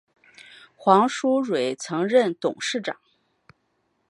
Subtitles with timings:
[0.75, 2.97] 黄书锐曾任董事长。